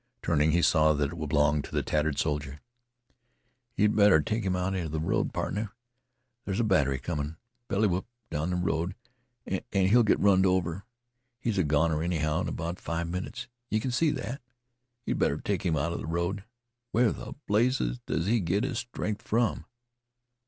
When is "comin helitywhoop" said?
6.99-8.05